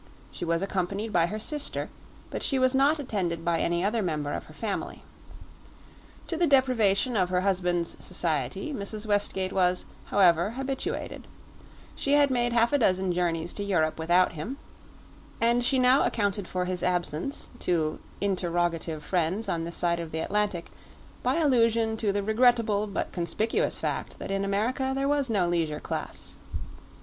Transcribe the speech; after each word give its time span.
She 0.31 0.45
was 0.45 0.63
accompanied 0.63 1.13
by 1.13 1.27
her 1.27 1.37
sister, 1.37 1.87
but 2.31 2.41
she 2.41 2.57
was 2.57 2.73
not 2.73 2.97
attended 2.97 3.45
by 3.45 3.59
any 3.59 3.83
other 3.85 4.01
member 4.01 4.33
of 4.33 4.45
her 4.45 4.53
family. 4.55 5.03
To 6.25 6.35
the 6.35 6.47
deprivation 6.47 7.15
of 7.15 7.29
her 7.29 7.41
husband's 7.41 8.03
society 8.03 8.73
Mrs. 8.73 9.05
Westgate 9.05 9.53
was, 9.53 9.85
however, 10.05 10.53
habituated; 10.57 11.27
she 11.95 12.13
had 12.13 12.31
made 12.31 12.51
half 12.51 12.73
a 12.73 12.79
dozen 12.79 13.13
journeys 13.13 13.53
to 13.53 13.63
Europe 13.63 13.99
without 13.99 14.31
him, 14.31 14.57
and 15.39 15.63
she 15.63 15.77
now 15.77 16.03
accounted 16.03 16.47
for 16.47 16.65
his 16.65 16.81
absence, 16.81 17.51
to 17.59 17.99
interrogative 18.19 19.03
friends 19.03 19.47
on 19.47 19.65
this 19.65 19.77
side 19.77 19.99
of 19.99 20.11
the 20.11 20.17
Atlantic, 20.17 20.71
by 21.21 21.35
allusion 21.35 21.95
to 21.97 22.11
the 22.11 22.23
regrettable 22.23 22.87
but 22.87 23.11
conspicuous 23.11 23.77
fact 23.79 24.17
that 24.17 24.31
in 24.31 24.43
America 24.43 24.93
there 24.95 25.07
was 25.07 25.29
no 25.29 25.47
leisure 25.47 25.79
class. 25.79 26.37